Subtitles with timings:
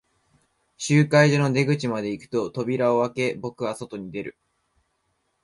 [0.77, 4.35] 集会所の出口まで行くと、扉を開け、僕は外に出る。